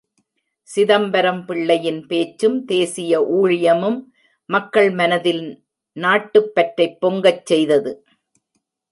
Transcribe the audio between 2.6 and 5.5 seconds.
தேசிய ஊழியமும் மக்கள் மனதில்